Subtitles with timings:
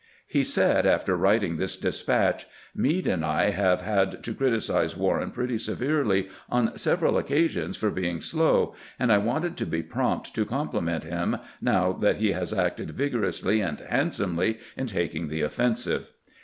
[0.25, 5.27] He said after writing this despatch:" Meade and I have had to criticize War BATTLE
[5.29, 5.65] OF THE WELDON BAILEOAD
[6.23, 9.83] 281 ren pretty severely on several occasions for being slow, and I wanted to be
[9.83, 15.41] prompt to compliment Mm now that he has acted vigorously and handsomely in taking the
[15.43, 16.11] offensive."